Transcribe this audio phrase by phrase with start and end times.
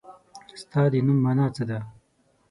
[0.61, 1.79] ستا د نوم مانا څه ده؟